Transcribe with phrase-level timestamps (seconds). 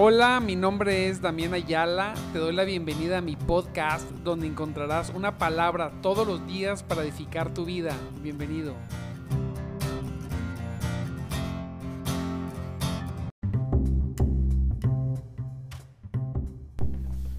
[0.00, 2.14] Hola, mi nombre es Damián Ayala.
[2.32, 7.02] Te doy la bienvenida a mi podcast donde encontrarás una palabra todos los días para
[7.02, 7.96] edificar tu vida.
[8.22, 8.76] Bienvenido.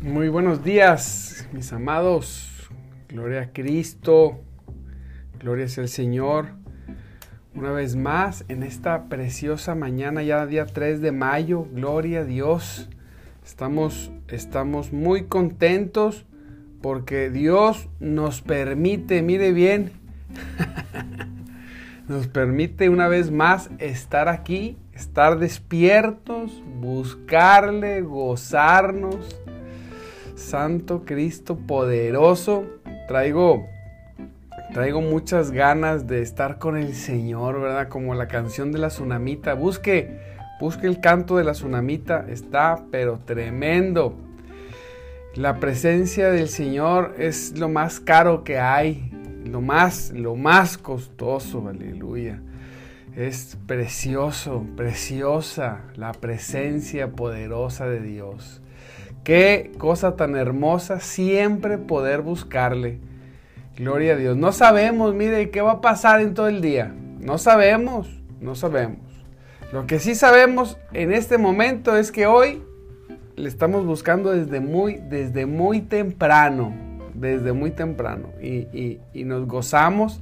[0.02, 2.70] Muy buenos días, mis amados.
[3.07, 4.41] Gloria a Cristo.
[5.39, 6.59] Gloria sea el Señor
[7.55, 11.66] una vez más en esta preciosa mañana, ya día 3 de mayo.
[11.73, 12.90] Gloria a Dios.
[13.45, 16.26] Estamos, estamos muy contentos
[16.81, 19.91] porque Dios nos permite, mire bien,
[22.07, 29.41] nos permite una vez más estar aquí, estar despiertos, buscarle, gozarnos.
[30.35, 32.66] Santo Cristo poderoso.
[33.07, 33.68] Traigo
[34.73, 37.88] Traigo muchas ganas de estar con el Señor, ¿verdad?
[37.88, 39.55] Como la canción de la tsunamita.
[39.55, 40.20] Busque,
[40.60, 42.27] busque el canto de la tsunamita.
[42.30, 44.16] Está, pero tremendo.
[45.34, 49.12] La presencia del Señor es lo más caro que hay.
[49.43, 52.40] Lo más, lo más costoso, aleluya.
[53.15, 58.62] Es precioso, preciosa la presencia poderosa de Dios.
[59.24, 62.99] Qué cosa tan hermosa siempre poder buscarle
[63.80, 64.35] Gloria a Dios.
[64.35, 66.94] No sabemos, mire, qué va a pasar en todo el día.
[67.22, 68.09] No sabemos,
[68.41, 69.00] no sabemos.
[69.72, 72.62] Lo que sí sabemos en este momento es que hoy
[73.38, 76.75] le estamos buscando desde muy, desde muy temprano,
[77.13, 78.28] desde muy temprano.
[78.41, 80.19] Y, y nos gozamos,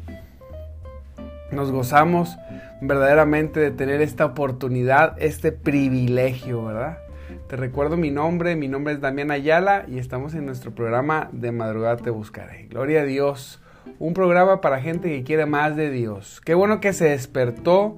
[1.52, 2.38] nos gozamos
[2.80, 7.00] verdaderamente de tener esta oportunidad, este privilegio, ¿verdad?
[7.48, 11.54] Te recuerdo mi nombre, mi nombre es Damián Ayala y estamos en nuestro programa de
[11.54, 12.68] Madrugada Te Buscaré.
[12.70, 13.62] Gloria a Dios,
[14.00, 16.42] un programa para gente que quiere más de Dios.
[16.44, 17.96] Qué bueno que se despertó,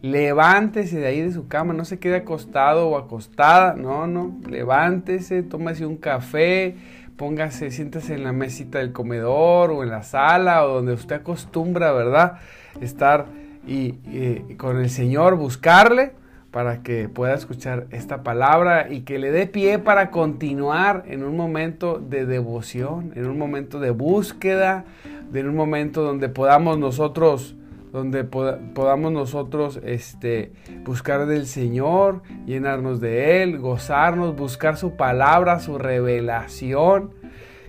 [0.00, 5.42] levántese de ahí de su cama, no se quede acostado o acostada, no, no, levántese,
[5.42, 6.74] tómese un café,
[7.18, 11.92] póngase, siéntese en la mesita del comedor o en la sala o donde usted acostumbra,
[11.92, 12.38] ¿verdad?
[12.80, 13.26] Estar
[13.66, 16.12] y con el Señor, buscarle
[16.50, 21.36] para que pueda escuchar esta palabra y que le dé pie para continuar en un
[21.36, 24.84] momento de devoción, en un momento de búsqueda,
[25.32, 27.54] en un momento donde podamos nosotros
[27.92, 30.52] donde podamos nosotros este,
[30.84, 37.14] buscar del Señor, llenarnos de Él, gozarnos, buscar su palabra, su revelación.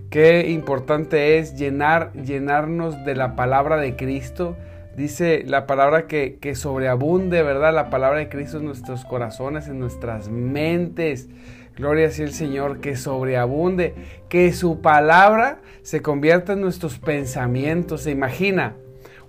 [0.09, 4.57] Qué importante es llenar, llenarnos de la palabra de Cristo,
[4.99, 7.73] Dice la palabra que, sobreabunde, ¿verdad?
[7.73, 11.29] La palabra de Cristo en nuestros corazones, en nuestras mentes.
[11.77, 13.93] Gloria sea el Señor, que sobreabunde,
[14.27, 18.01] que su palabra se convierta en nuestros pensamientos.
[18.01, 18.75] Se imagina,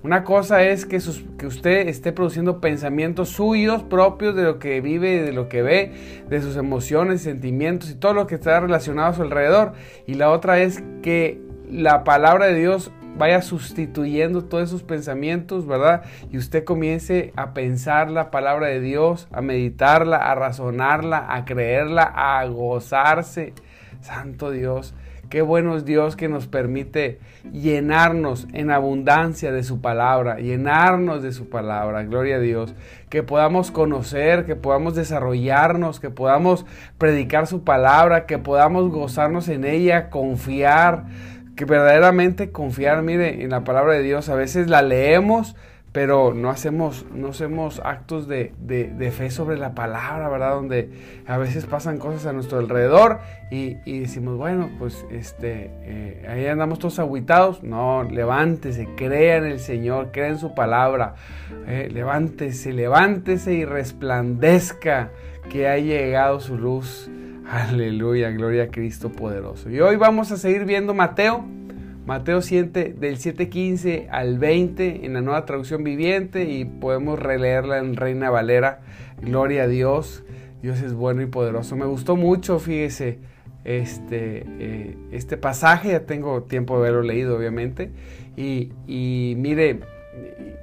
[0.03, 0.98] una cosa es que,
[1.38, 5.92] que, usted esté produciendo pensamientos suyos propios de lo que vive, de lo que ve,
[6.28, 9.75] de sus emociones, sentimientos y todo lo que está relacionado a su alrededor.
[10.09, 16.03] Y la otra es que la palabra de Dios vaya sustituyendo todos esos pensamientos, ¿verdad?
[16.31, 22.03] Y usted comience a pensar la palabra de Dios, a meditarla, a razonarla, a creerla,
[22.03, 23.53] a gozarse.
[24.00, 24.94] Santo Dios,
[25.28, 27.21] qué bueno es Dios que nos permite
[27.53, 32.75] llenarnos en abundancia de su palabra, llenarnos de su palabra, gloria a Dios,
[33.10, 36.65] que podamos conocer, que podamos desarrollarnos, que podamos
[36.98, 41.04] predicar su palabra, que podamos gozarnos en ella, confiar
[41.60, 44.31] que verdaderamente confiar, mire, en la palabra de Dios.
[44.31, 45.56] A veces la leemos,
[45.93, 48.54] pero no hacemos, no hacemos actos de,
[49.15, 50.54] fe sobre la palabra, ¿verdad?
[50.54, 50.88] Donde
[51.26, 53.19] a veces pasan cosas a nuestro alrededor
[53.50, 57.62] y, decimos, bueno, pues este, eh, ahí andamos todos aguitados.
[57.62, 61.16] No, levántese, crea en el Señor, crea en su palabra.
[61.66, 65.10] Eh, levántese, levántese y resplandezca
[65.50, 67.10] que ha llegado su luz
[67.50, 69.70] Aleluya, gloria a Cristo poderoso.
[69.70, 71.44] Y hoy vamos a seguir viendo Mateo,
[72.06, 77.96] Mateo 7 del 7.15 al 20 en la nueva traducción viviente y podemos releerla en
[77.96, 78.82] Reina Valera.
[79.20, 80.22] Gloria a Dios,
[80.62, 81.74] Dios es bueno y poderoso.
[81.74, 83.18] Me gustó mucho, fíjese,
[83.64, 87.91] este, eh, este pasaje, ya tengo tiempo de haberlo leído obviamente.
[88.36, 89.80] Y, y mire,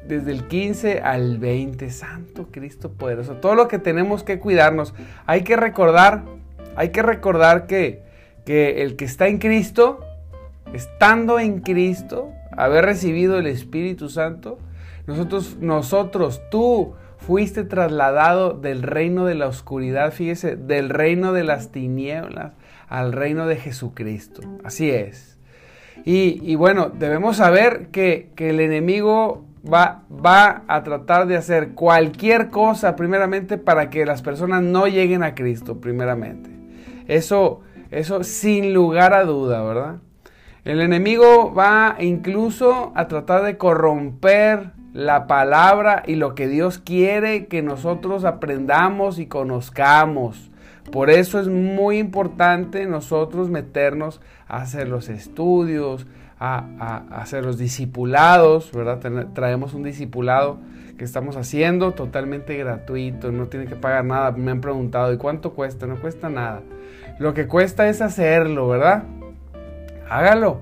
[0.08, 4.94] desde el 15 al 20, Santo Cristo poderoso, todo lo que tenemos que cuidarnos.
[5.26, 6.38] Hay que recordar
[6.78, 8.04] hay que recordar que,
[8.46, 10.00] que el que está en Cristo,
[10.74, 14.60] estando en Cristo, haber recibido el Espíritu Santo,
[15.08, 21.72] nosotros, nosotros, tú fuiste trasladado del reino de la oscuridad, fíjese, del reino de las
[21.72, 22.54] tinieblas
[22.88, 24.42] al reino de Jesucristo.
[24.64, 25.38] Así es.
[26.06, 31.70] Y, y bueno, debemos saber que, que, el enemigo va, va a tratar de hacer
[31.70, 36.57] cualquier cosa primeramente para que las personas no lleguen a Cristo primeramente.
[37.08, 37.62] Eso,
[37.92, 39.96] eso sin lugar a duda, ¿verdad?
[40.66, 47.48] El enemigo va incluso a tratar de corromper la palabra y lo que Dios quiere
[47.48, 50.52] que nosotros aprendamos y conozcamos.
[50.92, 56.08] Por eso es muy importante nosotros meternos a hacer los estudios,
[56.40, 59.00] a, hacer los discipulados, ¿verdad?
[59.34, 60.58] traemos un discipulado
[60.98, 64.32] que estamos haciendo totalmente gratuito, no tiene que pagar nada.
[64.32, 65.86] Me han preguntado, ¿y cuánto cuesta?
[65.86, 66.62] No cuesta nada.
[67.20, 69.04] Lo que cuesta es hacerlo, ¿verdad?
[70.10, 70.62] Hágalo.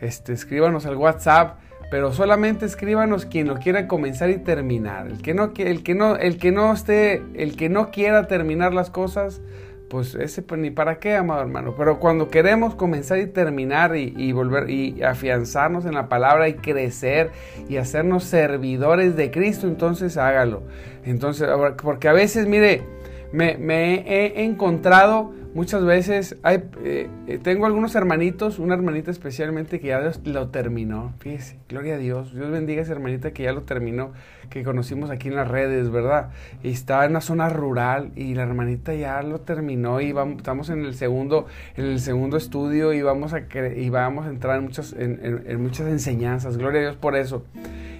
[0.00, 1.58] Este, escríbanos al WhatsApp
[1.94, 5.06] pero solamente escríbanos quien lo quiera comenzar y terminar.
[5.06, 8.74] El que no, el que no, el que no esté, el que no quiera terminar
[8.74, 9.40] las cosas,
[9.88, 11.76] pues ese pues, ni para qué, amado hermano.
[11.76, 17.30] Pero cuando queremos comenzar y terminar y, volver y afianzarnos en la palabra y crecer
[17.68, 20.64] y hacernos servidores de Cristo, entonces hágalo.
[21.04, 21.48] Entonces,
[21.80, 22.82] porque a veces, mire,
[23.30, 29.78] me, me he encontrado Muchas veces hay, eh, eh, tengo algunos hermanitos, una hermanita especialmente
[29.78, 31.12] que ya lo terminó.
[31.20, 32.34] Fíjese, gloria a Dios.
[32.34, 34.12] Dios bendiga a esa hermanita que ya lo terminó,
[34.50, 36.30] que conocimos aquí en las redes, ¿verdad?
[36.64, 40.70] Y estaba en una zona rural y la hermanita ya lo terminó y vamos, estamos
[40.70, 41.46] en el segundo,
[41.76, 43.44] en el segundo estudio y vamos a,
[43.76, 46.56] y vamos a entrar en, muchas, en, muchas enseñanzas.
[46.56, 47.44] Gloria a Dios por eso.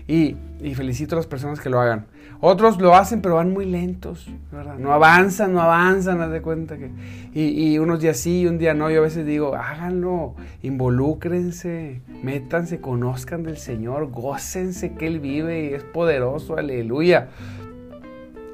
[0.08, 2.06] Y, y felicito a las personas que lo hagan.
[2.46, 4.76] Otros lo hacen, pero van muy lentos, ¿verdad?
[4.76, 6.90] No avanzan, no avanzan, haz de cuenta que.
[7.32, 8.90] Y, unos días sí y un día no.
[8.90, 15.72] Yo a veces digo, háganlo, involúcrense, métanse, conozcan del Señor, gócense que Él vive y
[15.72, 17.28] es poderoso, aleluya.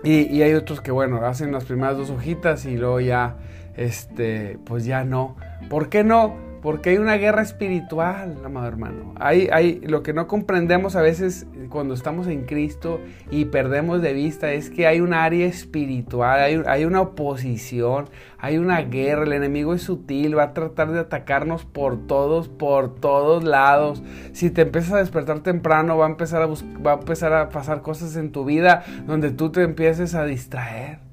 [0.05, 3.39] Y, y hay otros que, bueno, hacen las primeras dos hojitas y luego ya,
[3.77, 5.35] este, pues ya no.
[5.69, 6.37] ¿Por qué no?
[6.63, 9.15] Porque hay una guerra espiritual, amado hermano.
[9.19, 14.13] Hay, hay, lo que no comprendemos a veces cuando estamos en Cristo y perdemos de
[14.13, 19.25] vista es que hay un área espiritual, hay, hay una oposición, hay una guerra.
[19.25, 24.03] El enemigo es sutil, va a tratar de atacarnos por todos, por todos lados.
[24.33, 27.81] Si te empiezas a despertar temprano, va a empezar a, va a, empezar a pasar
[27.81, 31.10] cosas en tu vida donde tú te empieces a distraer.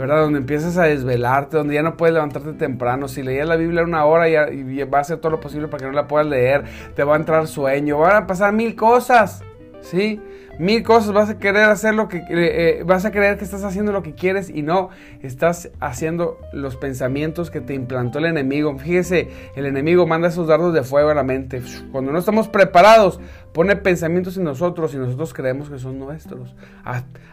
[0.00, 0.22] ¿Verdad?
[0.22, 3.06] Donde empiezas a desvelarte, donde ya no puedes levantarte temprano.
[3.06, 5.86] Si leías la Biblia una hora y, va a hacer todo lo posible para que
[5.86, 6.64] no la puedas leer,
[6.96, 9.44] te va a entrar sueño, van a pasar mil cosas,
[9.82, 10.18] ¿sí?
[10.58, 13.62] mil cosas, vas a querer hacer lo que, eh, eh, vas a creer que estás
[13.62, 14.88] haciendo lo que quieres y no,
[15.22, 18.78] estás haciendo los pensamientos que te implantó el enemigo.
[18.78, 21.62] Fíjese, el enemigo manda esos dardos de fuego a la mente.
[21.92, 23.20] Cuando no estamos preparados,
[23.52, 26.54] pone pensamientos en nosotros y nosotros creemos que son nuestros.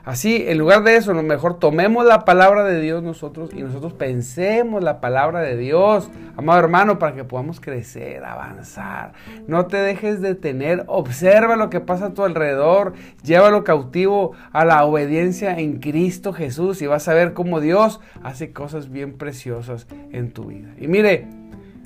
[0.04, 3.62] Así, en lugar de eso, a lo mejor tomemos la palabra de Dios nosotros y
[3.62, 9.14] nosotros pensemos la palabra de Dios, amado hermano, para que podamos crecer, avanzar.
[9.48, 12.94] No te dejes detener, observa lo que pasa a tu alrededor
[13.24, 18.52] Llévalo cautivo a la obediencia en Cristo Jesús y vas a ver cómo Dios hace
[18.52, 20.69] cosas bien preciosas en tu vida.
[20.80, 21.28] Y mire,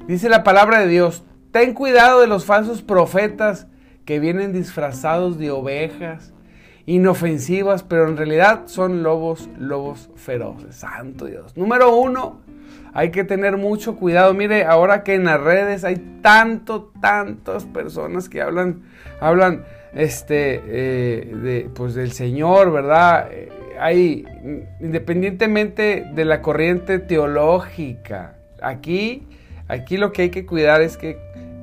[0.07, 3.67] dice la palabra de Dios, ten cuidado de los falsos profetas
[4.11, 6.33] que vienen disfrazados de ovejas,
[6.85, 10.75] inofensivas, pero en realidad son lobos, lobos feroces.
[10.75, 11.55] Santo Dios.
[11.55, 12.41] Número uno,
[12.93, 14.33] hay que tener mucho cuidado.
[14.33, 18.81] Mire, ahora que en las redes hay tanto, tantas personas que hablan,
[19.21, 19.63] hablan
[19.93, 23.29] este, eh, pues del Señor, ¿verdad?
[23.31, 23.47] Eh,
[23.79, 24.25] hay,
[24.81, 29.25] independientemente de la corriente teológica, aquí,
[29.69, 31.17] aquí lo que hay que cuidar es que,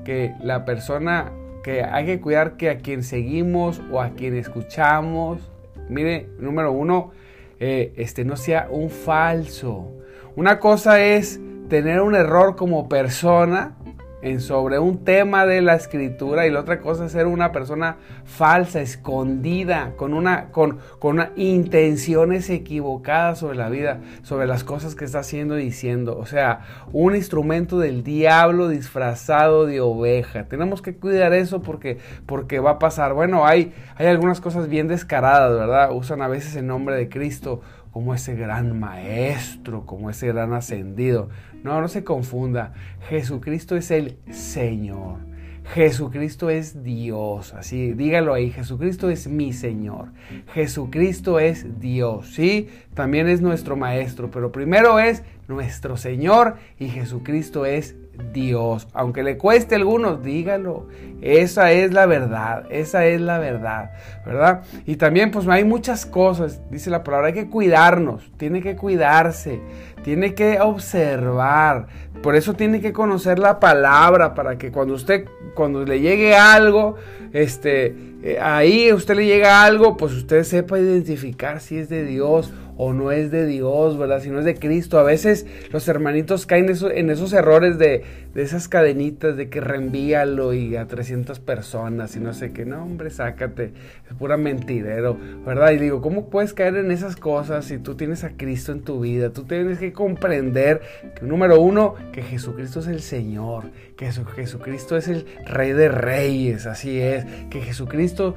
[0.07, 1.31] que la persona,
[1.71, 5.51] hay que cuidar que a quien seguimos o a quien escuchamos,
[5.89, 7.13] mire, número uno,
[7.61, 9.93] eh, este no sea un falso.
[10.37, 13.77] Una cosa es tener un error como persona,
[14.21, 17.97] en sobre un tema de la escritura y la otra cosa es ser una persona
[18.25, 25.05] falsa, escondida, con, una, con, con intenciones equivocadas sobre la vida, sobre las cosas que
[25.05, 26.19] está haciendo y diciendo.
[26.19, 26.61] O sea,
[26.93, 30.45] un instrumento del diablo disfrazado de oveja.
[30.45, 33.15] Tenemos que cuidar eso porque, porque va a pasar.
[33.15, 35.93] Bueno, hay, hay algunas cosas bien descaradas, ¿verdad?
[35.93, 37.61] Usan a veces el nombre de Cristo
[37.93, 41.31] como ese gran maestro, como ese gran ascendido.
[41.63, 42.73] No, no se confunda.
[43.09, 45.29] Jesucristo es el Señor.
[45.75, 47.53] Jesucristo es Dios.
[47.53, 48.51] Así, dígalo ahí.
[48.51, 50.09] Jesucristo es mi Señor.
[50.55, 52.33] Jesucristo es Dios.
[52.35, 54.31] Sí, también es nuestro Maestro.
[54.31, 57.97] Pero primero es nuestro Señor y Jesucristo es
[58.33, 58.89] Dios.
[58.93, 60.87] Aunque le cueste a algunos, dígalo.
[61.21, 63.91] Esa es la verdad, esa es la verdad,
[64.25, 64.63] ¿verdad?
[64.87, 69.61] Y también pues hay muchas cosas, dice la palabra, hay que cuidarnos, tiene que cuidarse,
[70.05, 71.89] tiene que observar.
[72.23, 76.95] Por eso tiene que conocer la palabra para que cuando usted, cuando le llegue algo,
[77.33, 82.53] este, eh, ahí usted le llega algo, pues usted sepa identificar si es de Dios
[82.79, 84.23] o no es de Dios, ¿verdad?
[84.23, 84.99] Si no es de Cristo.
[84.99, 88.05] A veces los hermanitos caen en esos errores de,
[88.43, 92.65] esas cadenitas de que reenvíalo y a 300 personas y no sé qué.
[92.65, 93.73] No, hombre, sácate.
[94.09, 95.17] Es pura mentirero,
[95.47, 95.73] ¿verdad?
[95.73, 99.01] Y digo, ¿cómo puedes caer en esas cosas si tú tienes a Cristo en tu
[99.01, 99.31] vida?
[99.31, 100.81] Tú tienes que comprender
[101.15, 103.65] que, número uno, que Jesucristo es el Señor,
[103.97, 107.25] que Jesucristo es el Rey de Reyes, así es.
[107.51, 108.37] Que Jesucristo,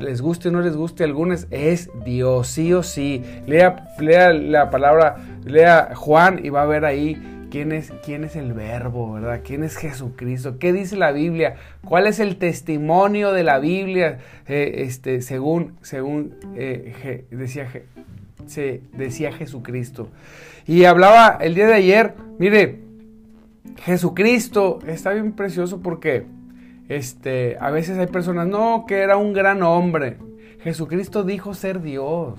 [0.00, 4.70] les guste o no les guste a algunos, es Dios, sí o sí Lea, la
[4.70, 9.40] palabra, lea Juan y va a ver ahí quién es, quién es el verbo, ¿verdad?
[9.44, 10.58] ¿Quién es Jesucristo?
[10.58, 11.56] ¿Qué dice la Biblia?
[11.84, 14.18] ¿Cuál es el testimonio de la Biblia?
[14.46, 17.68] Eh, este, según, según eh, decía,
[18.46, 20.08] se decía Jesucristo.
[20.66, 22.80] Y hablaba el día de ayer, mire,
[23.82, 26.26] Jesucristo está bien precioso porque
[26.88, 30.18] este, a veces hay personas, no, que era un gran hombre.
[30.62, 32.38] Jesucristo dijo ser Dios.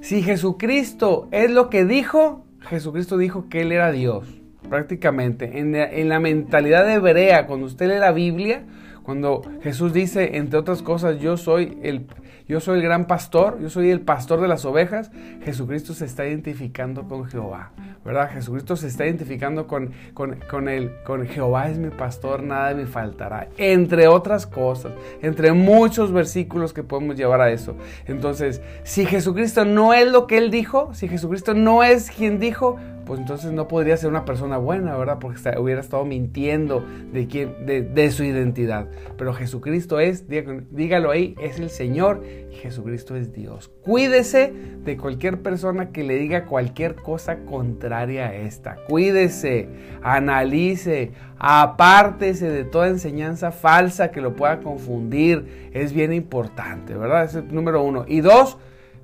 [0.00, 4.26] Si Jesucristo es lo que dijo, Jesucristo dijo que Él era Dios,
[4.68, 5.58] prácticamente.
[5.58, 8.64] En la, mentalidad hebrea, cuando usted lee la Biblia,
[9.02, 12.06] cuando Jesús dice, entre otras cosas, yo soy el,
[12.48, 15.10] yo soy el gran pastor, yo soy el pastor de las ovejas,
[15.42, 17.72] Jesucristo se está identificando con Jehová,
[18.04, 18.30] ¿verdad?
[18.30, 22.86] Jesucristo se está identificando con, con, con, el, con Jehová es mi pastor, nada me
[22.86, 27.76] faltará, entre otras cosas, entre muchos versículos que podemos llevar a eso.
[28.06, 32.78] Entonces, si Jesucristo no es lo que él dijo, si Jesucristo no es quien dijo,
[33.08, 35.18] pues entonces no podría ser una persona buena, ¿verdad?
[35.18, 38.86] Porque hubiera estado mintiendo de, quién, de, su identidad.
[39.16, 43.70] Pero Jesucristo es, dígalo ahí, es el Señor Jesucristo es Dios.
[43.82, 44.52] Cuídese
[44.84, 48.76] de cualquier persona que le diga cualquier cosa contraria a esta.
[48.88, 49.68] Cuídese,
[50.02, 55.70] analice, apártese de toda enseñanza falsa que lo pueda confundir.
[55.72, 57.24] Es bien importante, ¿verdad?
[57.24, 58.04] Ese es número uno.
[58.08, 58.58] Y dos,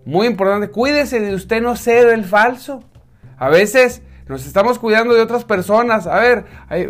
[0.04, 2.82] muy importante, cuídese de usted no ser el falso.
[3.36, 6.06] A veces nos estamos cuidando de otras personas.
[6.06, 6.44] A ver,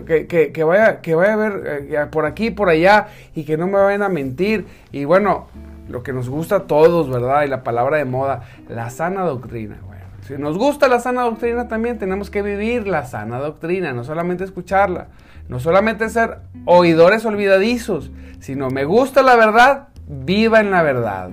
[0.04, 3.78] que, vaya, que vaya a ver eh, por aquí, por allá y que no me
[3.78, 4.66] vayan a mentir.
[4.92, 5.48] Y bueno,
[5.88, 7.42] lo que nos gusta a todos, ¿verdad?
[7.44, 9.78] Y la palabra de moda, la sana doctrina.
[9.86, 14.04] Bueno, si nos gusta la sana doctrina también tenemos que vivir la sana doctrina, no
[14.04, 15.08] solamente escucharla,
[15.48, 18.10] no solamente ser oidores olvidadizos,
[18.40, 21.30] sino me gusta la verdad, viva en la verdad.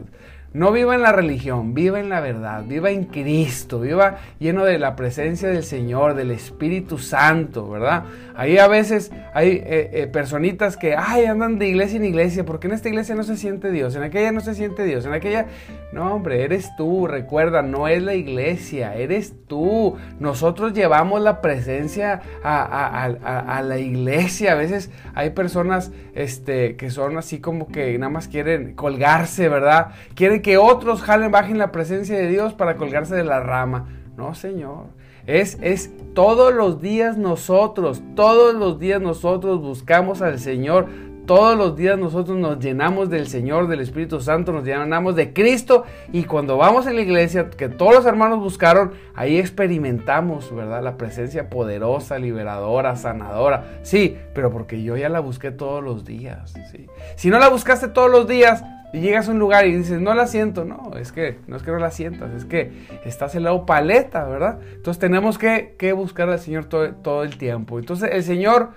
[0.53, 4.79] No viva en la religión, viva en la verdad, viva en Cristo, viva lleno de
[4.79, 8.03] la presencia del Señor, del Espíritu Santo, ¿verdad?
[8.35, 12.67] Ahí a veces hay eh, eh, personitas que, ay, andan de iglesia en iglesia, porque
[12.67, 15.45] en esta iglesia no se siente Dios, en aquella no se siente Dios, en aquella...
[15.91, 19.97] No, hombre, eres tú, recuerda, no es la iglesia, eres tú.
[20.19, 24.53] Nosotros llevamos la presencia a, la iglesia.
[24.53, 29.91] A veces hay personas este, que son así como que nada más quieren colgarse, ¿verdad?
[30.15, 33.87] Quieren que otros jalen, bajen la presencia de Dios para colgarse de la rama.
[34.17, 34.85] No, Señor.
[35.27, 40.87] Es, es todos los días nosotros, todos los días nosotros buscamos al Señor.
[41.25, 45.85] Todos los días nosotros nos llenamos del Señor, del Espíritu Santo, nos llenamos de Cristo
[46.11, 50.83] y cuando vamos a la iglesia, que todos los hermanos buscaron, ahí experimentamos, ¿verdad?
[50.83, 53.79] La presencia poderosa, liberadora, sanadora.
[53.83, 56.53] Sí, pero porque yo ya la busqué todos los días.
[56.71, 56.87] ¿sí?
[57.15, 60.13] Si no la buscaste todos los días, y llegas a un lugar y dices, no
[60.13, 60.65] la siento.
[60.65, 62.71] No, es que no es que no la sientas, es que
[63.05, 64.59] estás en lado paleta, ¿verdad?
[64.75, 67.79] Entonces tenemos que, buscar al Señor todo, el tiempo.
[67.79, 68.71] Entonces el Señor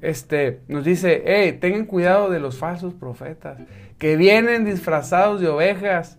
[0.00, 3.58] este, nos dice, hey, tengan cuidado de los falsos profetas,
[3.98, 6.18] que vienen disfrazados de ovejas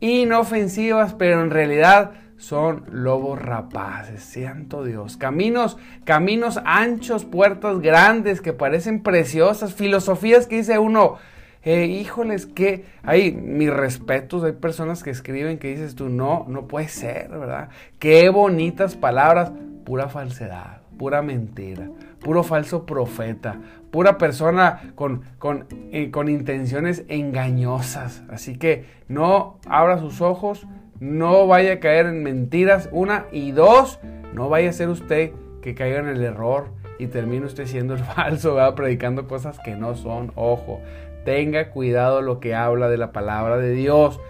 [0.00, 5.16] inofensivas, pero en realidad son lobos rapaces, siento Dios.
[5.16, 11.18] Caminos, caminos anchos, puertas grandes que parecen preciosas, filosofías que dice uno,
[11.64, 16.66] eh, híjoles, que hay mis respetos, hay personas que escriben que dices tú, no, no
[16.66, 17.68] puede ser, ¿verdad?
[17.98, 19.52] Qué bonitas palabras,
[19.84, 21.88] pura falsedad, pura mentira,
[22.20, 23.60] puro falso profeta,
[23.92, 28.22] pura persona con, con, eh, con intenciones engañosas.
[28.28, 30.66] Así que no abra sus ojos,
[30.98, 34.00] no vaya a caer en mentiras, una y dos,
[34.34, 38.00] no vaya a ser usted que caiga en el error y termine usted siendo el
[38.04, 38.74] falso, ¿verdad?
[38.74, 40.32] predicando cosas que no son.
[40.34, 40.80] Ojo,
[41.24, 44.20] Tenga cuidado lo que habla de la palabra de Dios.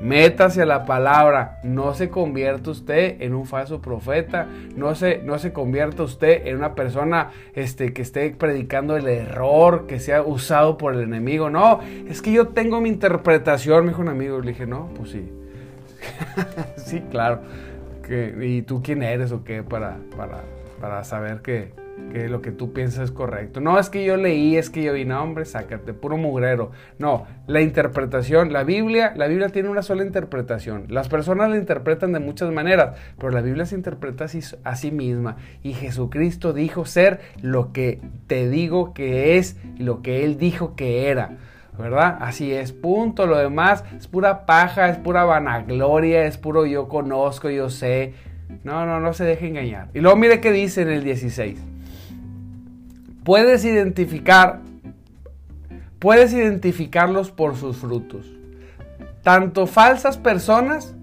[0.00, 1.60] Métase a la palabra.
[1.62, 4.46] No se convierta usted en un falso profeta.
[4.76, 9.86] No se, no se convierta usted en una persona este, que esté predicando el error
[9.86, 11.50] que sea usado por el enemigo.
[11.50, 14.40] No, es que yo tengo mi interpretación, me dijo un amigo.
[14.40, 15.32] Le dije, no, pues sí.
[16.76, 17.40] sí, claro.
[18.40, 20.42] ¿Y tú quién eres o qué para, para,
[20.80, 21.72] para saber que,
[22.12, 23.60] que lo que tú piensas es correcto.
[23.60, 26.70] No es que yo leí, es que yo vi, no hombre, sácate, puro mugrero.
[26.98, 30.86] No, la interpretación, la Biblia, la Biblia tiene una sola interpretación.
[30.88, 34.26] Las personas la interpretan de muchas maneras, pero la Biblia se interpreta
[34.64, 35.36] a sí misma.
[35.62, 40.76] Y Jesucristo dijo ser lo que te digo que es y lo que Él dijo
[40.76, 41.38] que era.
[41.78, 42.18] ¿verdad?
[42.20, 43.26] Así es, punto.
[43.26, 48.12] Lo demás es pura paja, es pura vanagloria, es puro yo conozco, yo sé.
[48.64, 49.88] No, no, no se deje engañar.
[49.94, 51.72] Y luego mire qué dice en el 16
[53.24, 54.60] puedes identificar,
[55.98, 58.26] puedes identificarlos por sus frutos.
[59.22, 60.94] Tanto falsas personas,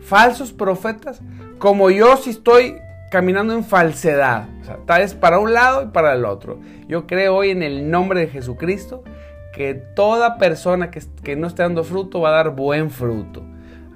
[0.00, 1.20] falsos profetas,
[1.58, 2.76] como yo si estoy
[3.10, 4.48] caminando en falsedad.
[4.60, 6.60] O sea, tal vez para un lado y para el otro.
[6.88, 9.04] Yo creo hoy en el nombre de Jesucristo
[9.52, 13.42] que toda persona que, que no esté dando fruto va a dar buen fruto.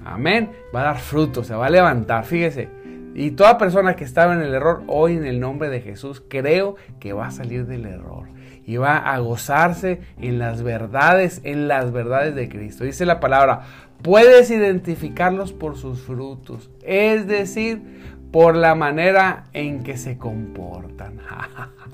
[0.05, 0.51] Amén.
[0.73, 2.25] Va a dar fruto, se va a levantar.
[2.25, 2.69] Fíjese,
[3.15, 6.75] y toda persona que estaba en el error, hoy en el nombre de Jesús, creo
[6.99, 8.27] que va a salir del error
[8.65, 12.83] y va a gozarse en las verdades, en las verdades de Cristo.
[12.83, 13.61] Dice la palabra,
[14.01, 17.81] puedes identificarlos por sus frutos, es decir,
[18.33, 21.21] por la manera en que se comportan.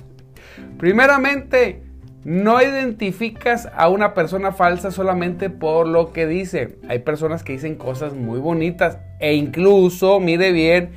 [0.79, 1.83] Primeramente,
[2.23, 6.77] no identificas a una persona falsa solamente por lo que dice.
[6.87, 10.91] Hay personas que dicen cosas muy bonitas e incluso, mire bien,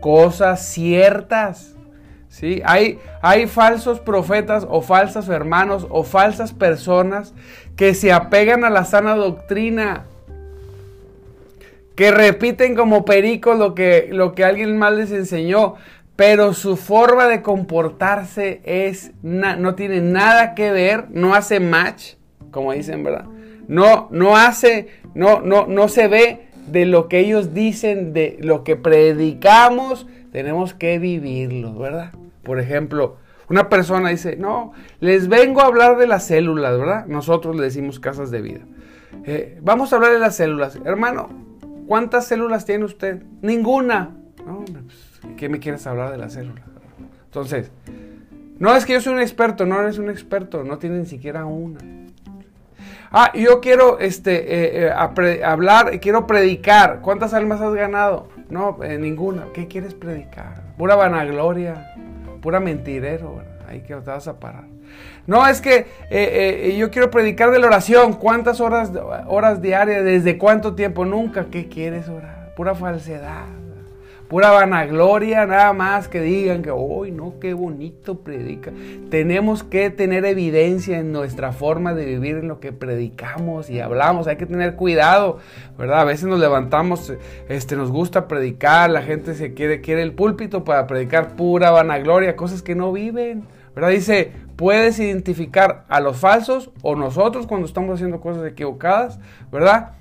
[0.00, 1.76] cosas ciertas.
[2.28, 2.62] ¿sí?
[2.64, 7.34] Hay, hay falsos profetas o falsos hermanos o falsas personas
[7.76, 10.06] que se apegan a la sana doctrina,
[11.94, 15.74] que repiten como pericos lo que, lo que alguien más les enseñó,
[16.20, 22.16] pero su forma de comportarse es no tiene nada que ver, no hace match,
[22.50, 23.24] como dicen, ¿verdad?
[23.68, 28.64] No, no hace, no, no, no se ve de lo que ellos dicen, de lo
[28.64, 32.12] que predicamos, tenemos que vivirlo, ¿verdad?
[32.42, 33.16] Por ejemplo,
[33.48, 37.06] una persona dice, no, les vengo a hablar de las células, ¿verdad?
[37.06, 38.60] Nosotros le decimos casas de vida.
[39.24, 40.78] Eh, vamos a hablar de las células.
[40.84, 41.30] Hermano,
[41.86, 43.22] ¿cuántas células tiene usted?
[43.40, 44.18] Ninguna.
[44.44, 44.66] No,
[45.40, 46.66] ¿Qué me quieres hablar de las células?
[47.24, 47.70] Entonces,
[48.58, 51.46] no es que yo soy un experto, no eres un experto, no tiene ni siquiera
[51.46, 51.80] una.
[53.10, 57.00] Ah, yo quiero este, eh, eh, hablar, quiero predicar.
[57.00, 58.28] ¿Cuántas almas has ganado?
[58.50, 59.46] No, eh, ninguna.
[59.54, 60.60] ¿Qué quieres predicar?
[60.76, 61.94] Pura vanagloria,
[62.42, 63.40] pura mentirero.
[63.66, 64.64] Ahí que te vas a parar.
[65.26, 68.12] No, es que yo quiero predicar de la oración.
[68.12, 68.92] ¿Cuántas horas,
[69.26, 70.04] horas diarias?
[70.04, 71.06] ¿Desde cuánto tiempo?
[71.06, 71.46] Nunca.
[71.46, 72.52] ¿Qué quieres orar?
[72.54, 73.59] Pura falsedad
[74.30, 78.70] pura vanagloria, nada más que digan que, hoy no, qué bonito predica.
[79.10, 84.28] Tenemos que tener evidencia en nuestra forma de vivir, en lo que predicamos y hablamos.
[84.28, 85.38] Hay que tener cuidado,
[85.76, 86.02] ¿verdad?
[86.02, 87.12] A veces nos levantamos,
[87.48, 92.36] este, nos gusta predicar, la gente se quiere, quiere el púlpito para predicar pura vanagloria,
[92.36, 93.48] cosas que no viven.
[93.74, 93.90] ¿verdad?
[93.90, 99.18] Dice, puedes identificar a los falsos o nosotros cuando estamos haciendo cosas equivocadas,
[99.50, 99.94] ¿verdad?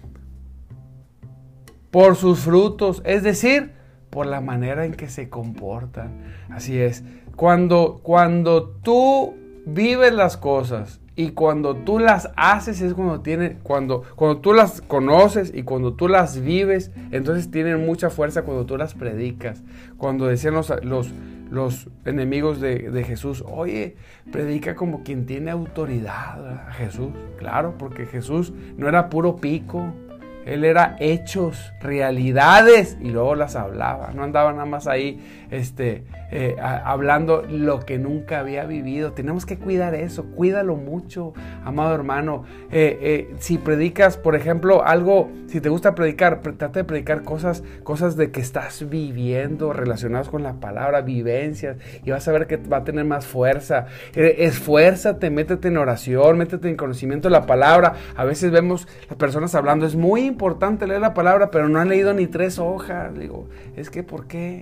[1.89, 3.78] Por sus frutos, es decir,
[4.09, 6.21] por la manera en que se comportan.
[6.49, 7.03] Así es.
[7.35, 14.03] Cuando, cuando tú vives las cosas y cuando tú las haces es cuando tiene, cuando,
[14.15, 18.77] cuando tú las conoces y cuando tú las vives, entonces tienen mucha fuerza cuando tú
[18.77, 19.61] las predicas.
[19.97, 21.13] Cuando decían los, los,
[21.51, 23.95] los enemigos de, de, Jesús, oye,
[24.31, 27.09] predica como quien tiene autoridad, Jesús.
[27.37, 29.93] Claro, porque Jesús no era puro pico,
[30.49, 34.11] él era hechos, realidades y luego las hablaba.
[34.13, 35.19] No andaba nada más ahí
[35.51, 39.13] este, eh, hablando lo que nunca había vivido.
[39.13, 41.33] Tenemos que cuidar eso, cuídalo mucho,
[41.63, 42.43] amado hermano.
[42.71, 47.63] Eh, eh, si predicas, por ejemplo, algo, si te gusta predicar, trata de predicar cosas,
[47.83, 52.57] cosas de que estás viviendo relacionadas con la palabra, vivencias, y vas a ver que
[52.57, 53.87] va a tener más fuerza.
[54.13, 57.93] esfuérzate, métete en oración, métete en conocimiento de la palabra.
[58.15, 61.89] A veces vemos las personas hablando, es muy importante leer la palabra, pero no han
[61.89, 63.17] leído ni tres hojas.
[63.17, 64.61] Digo, es que ¿por qué?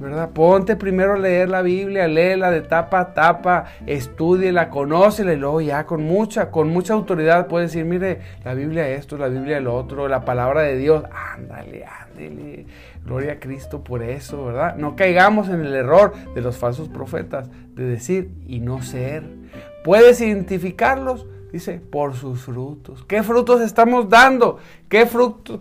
[0.00, 0.27] ¿Verdad?
[0.30, 5.60] Ponte primero a leer la Biblia, léela de tapa a tapa, estudiela, conócela y luego
[5.60, 9.66] ya con mucha, con mucha autoridad puedes decir, mire, la Biblia esto, la Biblia el
[9.66, 12.66] otro, la palabra de Dios, ándale, ándale.
[13.04, 14.76] Gloria a Cristo por eso, ¿verdad?
[14.76, 19.22] No caigamos en el error de los falsos profetas de decir y no ser.
[19.82, 21.26] ¿Puedes identificarlos?
[21.52, 23.04] Dice, por sus frutos.
[23.06, 24.58] ¿Qué frutos estamos dando?
[24.88, 25.06] ¿Qué,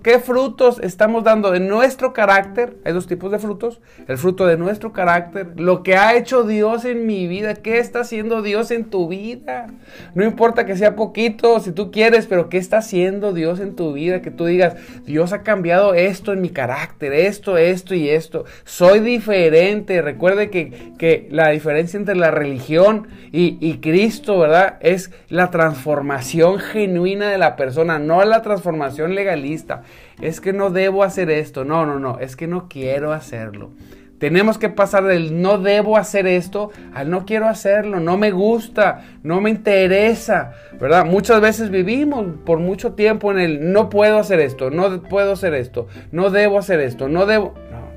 [0.04, 2.78] ¿Qué frutos estamos dando de nuestro carácter?
[2.86, 3.82] Hay dos tipos de frutos.
[4.08, 7.56] El fruto de nuestro carácter, lo que ha hecho Dios en mi vida.
[7.56, 9.68] ¿Qué está haciendo Dios en tu vida?
[10.16, 13.92] No importa que sea poquito, si tú quieres, pero ¿qué está haciendo Dios en tu
[13.92, 14.22] vida?
[14.22, 18.46] Que tú digas, Dios ha cambiado esto en mi carácter, esto, esto y esto.
[18.64, 20.02] Soy diferente.
[20.02, 24.78] Recuerde que, que la diferencia entre la religión y, y Cristo, ¿verdad?
[24.80, 29.84] Es la transformación genuina de la persona, no la transformación legalista.
[30.22, 31.66] Es que no debo hacer esto.
[31.66, 32.20] No, no, no.
[32.20, 33.72] Es que no quiero hacerlo.
[34.20, 39.06] Tenemos que pasar del no debo hacer esto al no quiero hacerlo, no me gusta,
[39.22, 41.06] no me interesa, ¿verdad?
[41.06, 45.54] Muchas veces vivimos por mucho tiempo en el no puedo hacer esto, no puedo hacer
[45.54, 47.54] esto, no debo hacer esto, no debo...
[47.70, 47.88] No,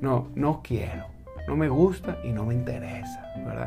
[0.00, 1.06] no, no quiero,
[1.46, 3.17] no me gusta y no me interesa.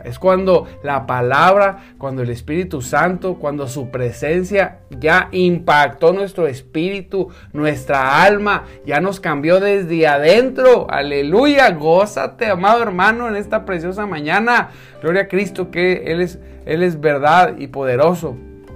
[0.04, 7.30] Es cuando la palabra, cuando el Espíritu Santo, cuando su presencia ya impactó nuestro espíritu,
[7.54, 10.88] nuestra alma, ya nos cambió desde adentro.
[10.90, 14.70] Aleluya, gózate, amado hermano, en esta preciosa mañana.
[15.02, 18.36] Gloria a Cristo que Él es, Él es verdad y poderoso.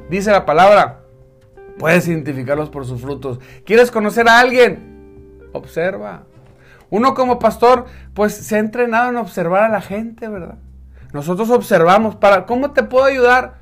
[0.10, 1.02] Dice la palabra,
[1.78, 3.40] puedes identificarlos por sus frutos.
[3.66, 5.50] ¿Quieres conocer a alguien?
[5.52, 6.24] Observa.
[6.90, 10.58] Uno como pastor, pues se ha entrenado en observar a la gente, ¿verdad?
[11.16, 13.54] Nosotros observamos para cómo te puedo ayudar.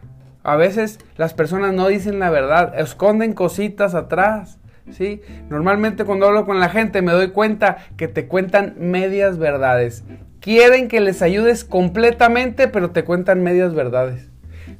[0.41, 4.57] A veces las personas no dicen la verdad, esconden cositas atrás.
[4.89, 5.21] ¿sí?
[5.51, 10.03] Normalmente cuando hablo con la gente me doy cuenta que te cuentan medias verdades.
[10.39, 14.31] Quieren que les ayudes completamente, pero te cuentan medias verdades.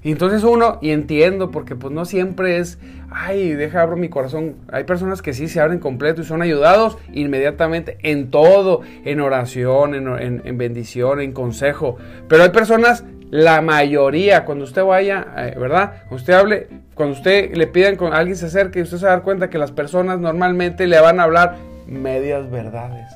[0.04, 2.78] Y entonces uno, y entiendo, porque pues no siempre es,
[3.10, 4.56] ay, deja abro mi corazón.
[4.72, 9.96] Hay personas que sí se abren completo y son ayudados inmediatamente en todo, en oración,
[9.96, 11.98] en, bendición, en consejo.
[12.28, 15.94] Pero hay personas, la mayoría, cuando usted vaya, eh, ¿verdad?
[16.10, 19.16] Cuando usted hable, cuando usted le pidan, con alguien se acerque, usted se va a
[19.16, 21.56] dar cuenta que las personas normalmente le van a hablar
[21.88, 23.13] medias verdades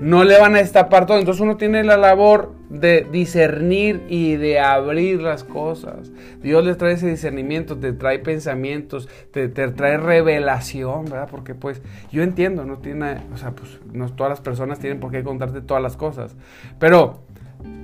[0.00, 1.18] no le van a destapar todo.
[1.18, 6.10] Entonces uno tiene la labor de discernir y de abrir las cosas.
[6.42, 11.28] Dios les trae ese discernimiento, te trae pensamientos, te, trae revelación, ¿verdad?
[11.30, 15.10] Porque pues yo entiendo, no tiene, o sea, pues no todas las personas tienen por
[15.10, 16.34] qué contarte todas las cosas.
[16.78, 17.20] Pero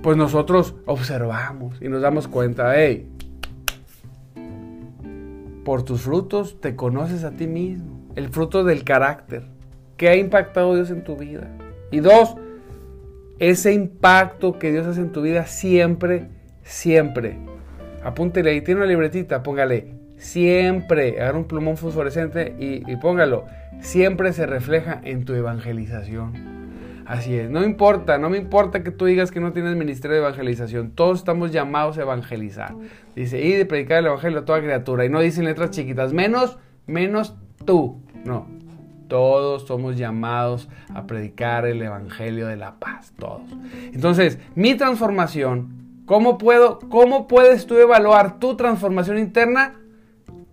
[0.03, 3.09] pues nosotros observamos y nos damos cuenta, hey,
[5.65, 9.45] por tus frutos te conoces a ti mismo, el fruto del carácter.
[9.99, 11.51] ¿Qué ha impactado Dios en tu vida?
[11.91, 12.37] Y dos,
[13.39, 16.29] ese impacto que Dios hace en tu vida siempre,
[16.63, 17.39] siempre.
[18.03, 23.47] Apúntele ahí, tiene una libretita, póngale siempre, agarra un plumón fosforescente y, póngalo.
[23.81, 26.59] Siempre se refleja en tu evangelización.
[27.07, 30.23] Así es, no importa, no me importa que tú digas que no tienes ministerio de
[30.23, 32.75] evangelización, todos estamos llamados a evangelizar.
[33.17, 36.59] Dice, y de predicar el evangelio a toda criatura, y no dicen letras chiquitas, menos,
[36.87, 38.47] menos tú, no,
[39.09, 43.43] todos somos llamados a predicar el Evangelio de la paz, todos.
[43.93, 49.75] Entonces, mi transformación, ¿cómo, puedo, ¿cómo puedes tú evaluar tu transformación interna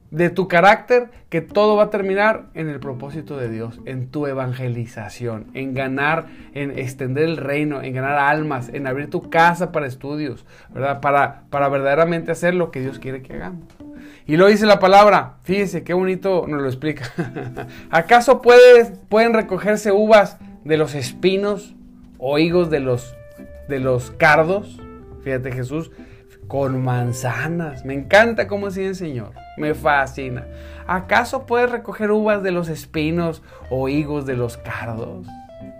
[0.09, 1.11] de tu carácter?
[1.29, 6.27] Que todo va a terminar en el propósito de Dios, en tu evangelización, en ganar,
[6.53, 11.01] en extender el reino, en ganar almas, en abrir tu casa para estudios, ¿verdad?
[11.01, 13.84] Para, para verdaderamente hacer lo que Dios quiere que hagamos.
[14.27, 17.11] Y lo dice la palabra, fíjese qué bonito nos lo explica.
[17.91, 21.75] ¿Acaso pueden recogerse uvas de los espinos
[22.17, 23.15] o higos de los,
[23.69, 24.81] de los cardos?
[25.23, 25.91] Fíjate Jesús,
[26.47, 27.85] con manzanas.
[27.85, 30.45] Me encanta cómo sigue el Señor, me fascina.
[30.87, 35.27] ¿Acaso puedes recoger uvas de los espinos o higos de los cardos?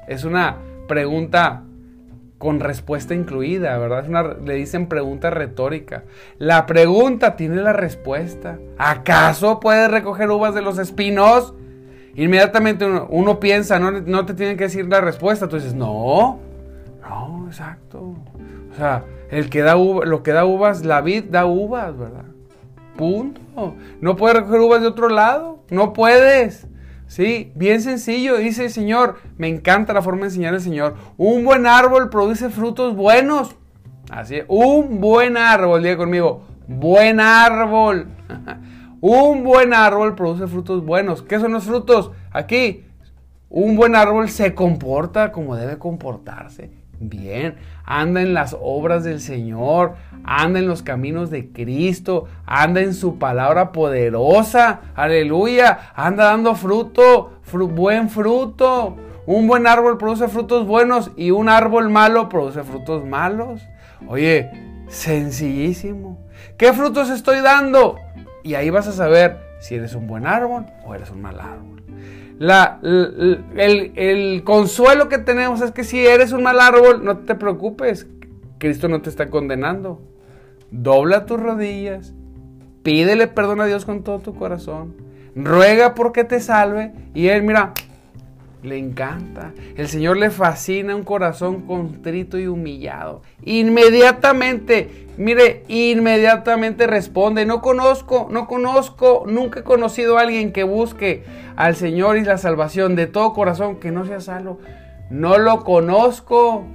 [0.08, 1.64] Es una pregunta
[2.38, 4.38] con respuesta incluida, ¿verdad?
[4.44, 6.04] le dicen pregunta retórica.
[6.38, 8.60] La pregunta tiene la respuesta.
[8.78, 11.54] ¿Acaso puedes recoger uvas de los espinos?
[12.16, 15.48] Inmediatamente uno, piensa, no, te tienen que decir la respuesta.
[15.48, 16.40] Tú dices, no,
[17.02, 18.16] no, exacto.
[18.72, 22.26] O sea, el que da lo que da uvas, la vid da uvas, ¿verdad?
[22.98, 23.42] Punto.
[24.02, 25.60] No puedes recoger uvas de otro lado.
[25.70, 26.68] No puedes.
[27.08, 29.18] Sí, bien sencillo, dice el Señor.
[29.38, 30.96] Me encanta la forma de enseñar el Señor.
[31.18, 33.56] Un buen árbol produce frutos buenos.
[34.10, 38.08] Así es, un buen árbol, diga conmigo, buen árbol.
[39.02, 41.22] un buen árbol produce frutos buenos.
[41.22, 42.12] ¿Qué son los frutos?
[42.32, 42.86] Aquí,
[43.50, 46.72] un buen árbol se comporta como debe comportarse.
[47.00, 52.94] Bien, anda en las obras del Señor, anda en los caminos de Cristo, anda en
[52.94, 58.98] su palabra poderosa, aleluya, anda dando fruto, buen fruto.
[59.26, 63.62] Un buen árbol produce frutos buenos y un árbol malo produce frutos malos.
[64.08, 64.52] Oye,
[64.88, 66.20] sencillísimo.
[66.58, 67.98] ¿Qué frutos estoy dando?
[68.44, 71.85] Y ahí vas a saber si eres un buen árbol o eres un mal árbol.
[72.38, 77.36] La, el, el, consuelo que tenemos es que si eres un mal árbol, no te
[77.36, 78.08] preocupes.
[78.58, 80.02] Cristo no te está condenando.
[80.72, 82.14] Dobla tus rodillas.
[82.84, 84.96] Pídele perdón a Dios con todo tu corazón.
[85.36, 86.94] Ruega porque te salve.
[87.14, 87.74] Y Él, mira,
[88.66, 89.54] le encanta.
[89.78, 93.22] El Señor le fascina un corazón contrito y humillado.
[93.44, 97.46] Inmediatamente, mire, inmediatamente responde.
[97.46, 101.24] No conozco, no conozco, nunca he conocido a alguien que busque
[101.56, 104.60] al Señor y la salvación de todo corazón que no sea salvo.
[105.10, 106.66] No lo conozco.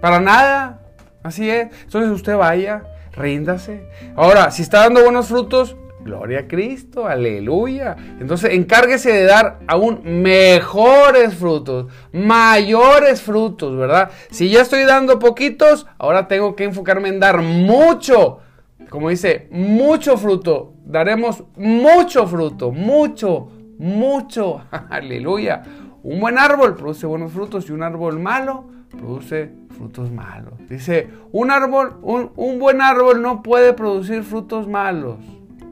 [0.00, 0.80] Para nada.
[1.22, 1.68] Así es.
[1.84, 3.86] Entonces usted vaya, ríndase.
[4.16, 7.96] Ahora, si está dando buenos frutos, Gloria a Cristo, aleluya.
[8.20, 14.10] Entonces encárguese de dar aún mejores frutos, mayores frutos, ¿verdad?
[14.30, 18.40] Si ya estoy dando poquitos, ahora tengo que enfocarme en dar mucho.
[18.88, 20.74] Como dice, mucho fruto.
[20.84, 24.62] Daremos mucho fruto, mucho, mucho.
[24.90, 25.62] Aleluya.
[26.02, 30.54] Un buen árbol produce buenos frutos y un árbol malo produce frutos malos.
[30.68, 35.16] Dice, un árbol, un, un buen árbol no puede producir frutos malos.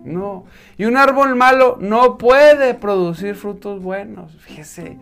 [0.05, 0.45] No.
[0.77, 4.37] Y un árbol malo no puede producir frutos buenos.
[4.41, 4.97] Fíjese,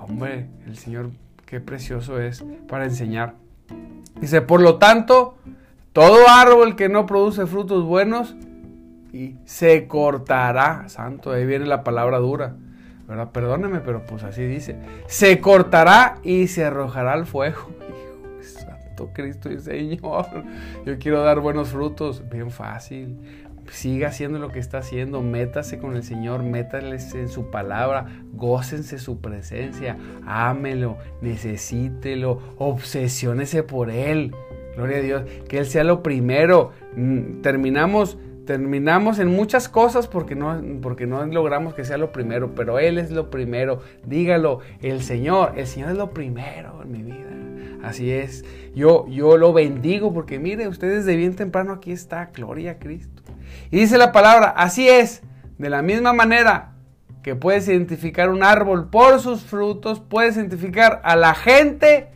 [0.00, 1.10] hombre, el Señor,
[1.46, 3.34] qué precioso es para enseñar.
[4.20, 5.36] Dice, por lo tanto,
[5.92, 8.34] todo árbol que no produce frutos buenos
[9.12, 10.88] y se cortará.
[10.88, 12.54] Santo, ahí viene la palabra dura.
[13.32, 14.76] Perdóneme, pero pues así dice.
[15.06, 17.70] Se cortará y se arrojará al fuego.
[17.88, 20.26] Hijo, Santo Cristo y Señor.
[20.86, 22.22] Yo quiero dar buenos frutos.
[22.30, 23.18] Bien fácil
[23.70, 28.98] siga haciendo lo que está haciendo, métase con el Señor, métales en su palabra, gócense
[28.98, 29.96] su presencia,
[30.26, 34.34] ámelo, necesítelo, obsesiónese por Él.
[34.76, 36.72] Gloria a Dios, que Él sea lo primero.
[36.96, 42.54] Mm, terminamos, terminamos en muchas cosas porque no, porque no logramos que sea lo primero,
[42.54, 43.80] pero Él es lo primero.
[44.06, 47.28] Dígalo, el Señor, el Señor es lo primero en mi vida.
[47.82, 48.44] Así es,
[48.74, 53.11] yo, yo lo bendigo porque mire, ustedes de bien temprano aquí está, gloria a Cristo.
[53.72, 55.22] Y dice la palabra, así es,
[55.56, 56.72] de la misma manera
[57.22, 62.08] que puedes identificar un árbol por sus frutos, puedes identificar a la gente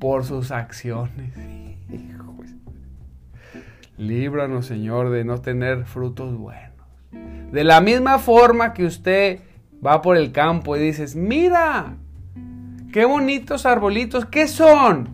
[0.00, 1.34] por sus acciones.
[3.98, 6.72] Líbranos, Señor, de no tener frutos buenos.
[7.52, 9.40] De la misma forma que usted
[9.84, 11.96] va por el campo y dices, mira,
[12.90, 15.10] qué bonitos arbolitos, ¿qué son?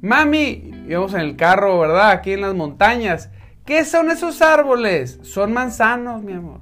[0.00, 2.10] Mami, íbamos en el carro, ¿verdad?
[2.10, 3.30] Aquí en las montañas.
[3.64, 5.18] ¿Qué son esos árboles?
[5.22, 6.60] Son manzanos, mi amor.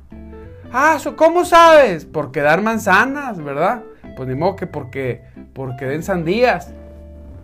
[0.73, 2.05] Ah, ¿cómo sabes?
[2.05, 3.83] Porque dar manzanas, ¿verdad?
[4.17, 5.21] Pues ni modo que porque,
[5.53, 6.73] porque den sandías.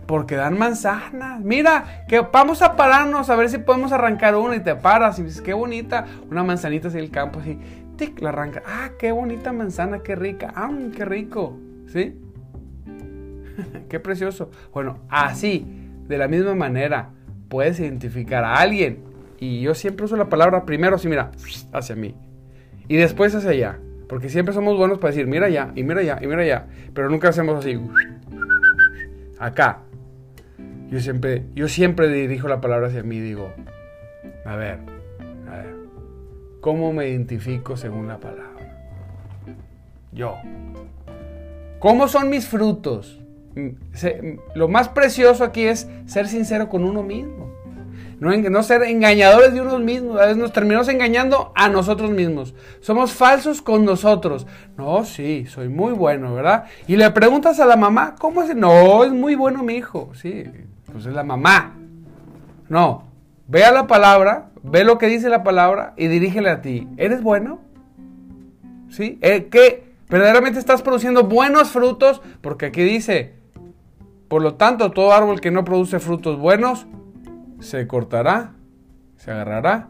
[0.07, 1.41] Porque dan manzanas.
[1.41, 5.23] Mira, que vamos a pararnos a ver si podemos arrancar una y te paras y
[5.23, 6.05] dices, qué bonita.
[6.31, 7.59] Una manzanita así el campo, así,
[7.97, 8.63] tic, la arranca.
[8.65, 10.53] Ah, qué bonita manzana, qué rica.
[10.55, 11.59] Ah, qué rico.
[11.87, 12.17] ¿Sí?
[13.89, 14.51] qué precioso.
[14.73, 15.67] Bueno, así,
[16.07, 17.09] de la misma manera,
[17.49, 19.08] puedes identificar a alguien
[19.39, 21.31] y yo siempre uso la palabra primero así, mira,
[21.71, 22.15] hacia mí.
[22.87, 23.79] Y después hacia allá.
[24.07, 26.65] Porque siempre somos buenos para decir, mira allá, y mira allá, y mira allá.
[26.93, 27.79] Pero nunca hacemos así.
[29.37, 29.79] Acá.
[30.89, 33.53] Yo siempre, yo siempre dirijo la palabra hacia mí y digo,
[34.43, 34.79] a ver,
[35.47, 35.75] a ver,
[36.61, 38.49] ¿cómo me identifico según la palabra?
[40.11, 40.35] Yo.
[41.77, 43.21] ¿Cómo son mis frutos?
[43.55, 47.48] Mm, lo más precioso aquí es ser sincero con uno mismo.
[48.19, 50.17] No, ser engañadores de unos mismos.
[50.17, 52.53] A veces nos terminamos engañando a nosotros mismos.
[52.81, 54.45] Somos falsos con nosotros.
[54.77, 56.65] No, sí, soy muy bueno, ¿verdad?
[56.85, 58.53] Y le preguntas a la mamá, ¿cómo es?
[58.55, 60.11] No, es muy bueno mi hijo.
[60.15, 60.43] Sí,
[60.91, 61.75] pues es la mamá.
[62.67, 63.05] No,
[63.47, 66.89] ve la palabra, ve lo que dice la palabra y dirígele a ti.
[66.97, 67.61] ¿Eres bueno?
[68.89, 69.17] ¿Sí?
[69.21, 69.93] Eh, ¿Qué?
[70.09, 72.21] ¿Verdaderamente estás produciendo buenos frutos?
[72.41, 73.33] Porque aquí dice,
[74.27, 76.85] por lo tanto, todo árbol que no produce frutos buenos
[77.59, 78.53] se cortará,
[79.17, 79.87] se agarrará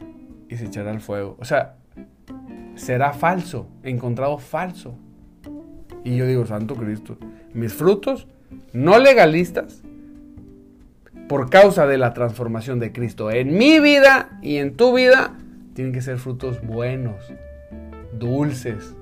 [0.48, 1.38] y se echará al fuego.
[1.40, 1.76] O sea,
[2.76, 4.96] será falso, encontrado falso.
[6.04, 7.18] Y yo digo, Santo Cristo,
[7.54, 8.28] mis frutos
[8.74, 9.84] no legalistas,
[11.28, 15.38] por causa de la transformación de Cristo en mi vida y en tu vida,
[15.76, 17.32] tienen que ser frutos buenos,
[18.14, 18.96] dulces,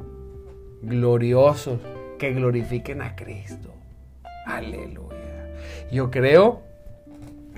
[0.82, 1.80] gloriosos,
[2.20, 3.74] que glorifiquen a Cristo.
[4.46, 5.54] Aleluya.
[5.92, 6.67] Yo creo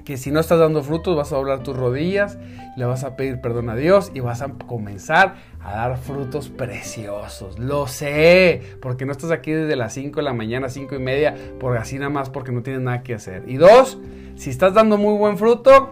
[0.10, 2.40] que si no estás dando frutos vas a doblar tus rodillas,
[2.76, 7.60] le vas a pedir perdón a Dios y vas a comenzar a dar frutos preciosos.
[7.60, 11.36] Lo sé, porque no estás aquí desde las 5 de la mañana, 5 y media,
[11.60, 13.44] por así nada más porque no tienes nada que hacer.
[13.46, 14.00] Y dos,
[14.36, 15.92] si estás dando muy buen fruto,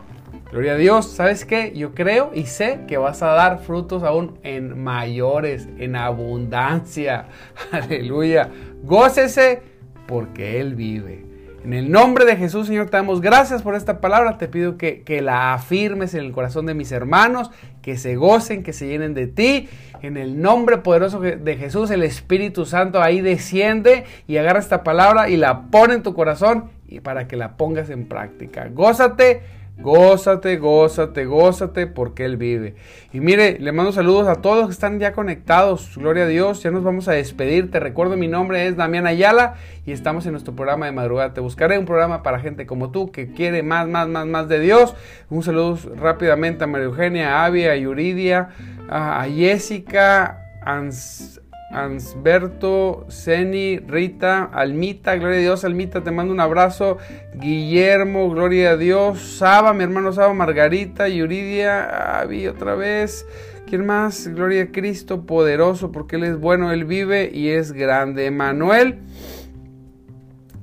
[0.50, 1.74] Gloria a Dios, ¿sabes qué?
[1.76, 7.28] Yo creo y sé que vas a dar frutos aún en mayores, en abundancia.
[7.72, 8.50] Aleluya.
[8.82, 9.62] Gócese
[10.08, 11.27] porque Él vive.
[11.64, 14.38] En el nombre de Jesús, Señor, te damos gracias por esta palabra.
[14.38, 18.64] Te pido que, que, la afirmes en el corazón de mis hermanos, que se gocen,
[18.64, 19.68] que se llenen de ti.
[20.02, 25.30] En el nombre poderoso de Jesús, el Espíritu Santo ahí desciende y agarra esta palabra
[25.30, 28.70] y la pone en tu corazón y para que la pongas en práctica.
[28.72, 29.42] Gózate
[29.80, 32.76] Gózate, gózate, gózate porque Él vive.
[33.14, 35.96] Y mire, le mando saludos a todos que están ya conectados.
[35.96, 37.70] Gloria a Dios, ya nos vamos a despedir.
[37.70, 41.34] Te recuerdo, mi nombre es Damián Ayala y estamos en nuestro programa de madrugada.
[41.34, 44.60] Te buscaré un programa para gente como tú que quiere más, más, más, más de
[44.60, 44.96] Dios.
[45.30, 48.50] Un saludo rápidamente a María Eugenia, a Avi, a Yuridia,
[48.90, 56.98] a Jessica, Ans Ansberto, Ceni, Rita, Almita, gloria a Dios, Almita, te mando un abrazo.
[57.36, 59.20] Guillermo, gloria a Dios.
[59.20, 63.26] Saba, mi hermano Saba, Margarita, Yuridia, Avi otra vez.
[63.68, 64.30] ¿Quién más?
[64.30, 68.32] Gloria a Cristo, poderoso, porque Él es bueno, Él vive y es grande.
[68.32, 69.00] Manuel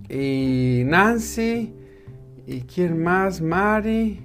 [0.08, 1.74] y Nancy.
[2.46, 3.42] ¿Y quién más?
[3.42, 4.23] Mari.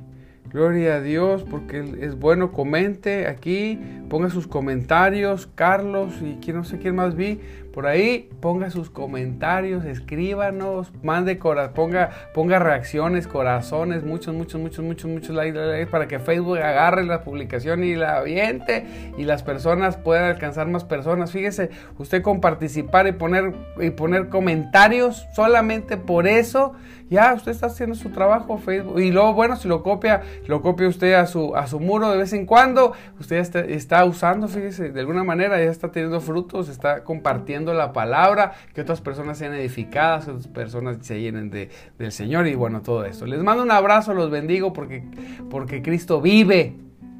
[0.51, 2.51] Gloria a Dios porque es bueno.
[2.51, 5.47] Comente aquí, ponga sus comentarios.
[5.53, 7.39] Carlos y quién no sé quién más vi
[7.79, 15.09] por ahí, ponga sus comentarios, escríbanos, mande ponga, ponga reacciones, corazones, muchos, muchos, muchos, muchos,
[15.09, 18.85] muchos likes, para que Facebook agarre la publicación y la aviente
[19.17, 21.31] y las personas puedan alcanzar más personas.
[21.31, 26.75] Fíjese, usted con participar y poner, y poner comentarios, solamente por eso
[27.09, 28.99] ya usted está haciendo su trabajo Facebook.
[28.99, 32.17] Y luego, bueno, si lo copia, lo copia usted a su, a su muro de
[32.17, 36.69] vez en cuando, usted está, está usando, fíjese, de alguna manera ya está teniendo frutos,
[36.69, 41.69] está compartiendo la palabra, que otras personas sean edificadas, que otras personas se llenen de,
[41.97, 43.25] del Señor y bueno, todo eso.
[43.25, 45.03] Les mando un abrazo, los bendigo porque,
[45.49, 46.75] porque Cristo vive.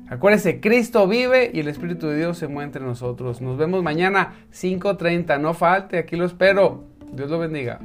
[0.09, 3.41] Acuérdense, Cristo vive y el Espíritu de Dios se mueve entre nosotros.
[3.41, 5.39] Nos vemos mañana 5.30.
[5.39, 6.83] No falte, aquí lo espero.
[7.13, 7.79] Dios lo bendiga.